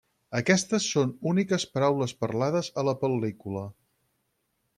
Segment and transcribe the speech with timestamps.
[0.37, 3.67] Aquestes són úniques paraules parlades a la pel·lícula.